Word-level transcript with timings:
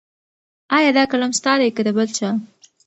ایا 0.77 0.91
دا 0.97 1.03
قلم 1.11 1.31
ستا 1.39 1.53
دی 1.59 1.69
که 1.75 1.81
د 1.87 1.89
بل 1.97 2.07
چا؟ 2.17 2.29